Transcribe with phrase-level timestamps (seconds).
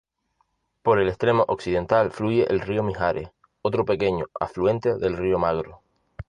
[0.81, 3.29] Por el extremo occidental fluye el río Mijares,
[3.61, 5.83] otro pequeño afluente del río Magro.